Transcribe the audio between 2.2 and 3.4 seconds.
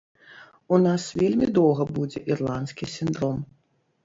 ірландскі сіндром.